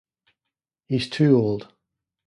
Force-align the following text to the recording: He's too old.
He's 0.87 1.07
too 1.07 1.37
old. 1.37 1.71